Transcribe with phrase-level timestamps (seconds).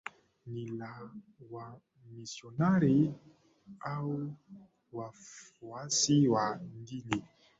[0.45, 1.09] ni la
[1.51, 3.13] Wamisionari
[3.81, 4.29] au
[4.91, 7.23] wafuasi wa dini